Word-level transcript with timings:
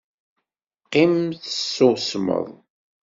Qqim 0.85 1.15
tessusmeḍ! 1.41 2.47